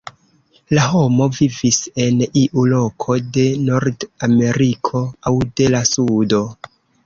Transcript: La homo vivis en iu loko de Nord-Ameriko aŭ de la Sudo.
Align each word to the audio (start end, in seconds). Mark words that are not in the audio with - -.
La 0.77 0.85
homo 0.93 1.27
vivis 1.39 1.77
en 2.07 2.23
iu 2.45 2.65
loko 2.73 3.19
de 3.37 3.45
Nord-Ameriko 3.69 5.07
aŭ 5.33 5.39
de 5.61 5.73
la 5.79 5.87
Sudo. 5.95 6.45